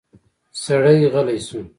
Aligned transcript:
سړی 0.63 0.99
غلی 1.13 1.37
شو. 1.47 1.59